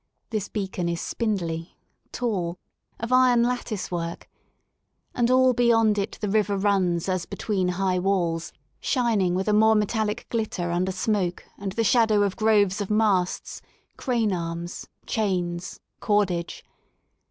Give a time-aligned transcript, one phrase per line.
[0.31, 1.77] This beacon is spindly,
[2.11, 2.57] tall,
[2.99, 4.27] of iron lattice work.
[5.13, 9.75] And all beyond it the river runs as between high walls, shining with a more
[9.75, 13.61] me tallic glitter under smoke and the shadows of groves of masts,
[13.95, 16.65] crane arms, chains, cordage.